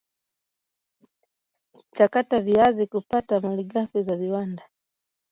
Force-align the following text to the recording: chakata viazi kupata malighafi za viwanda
chakata 1.95 2.41
viazi 2.41 2.87
kupata 2.87 3.39
malighafi 3.41 4.03
za 4.03 4.15
viwanda 4.15 4.63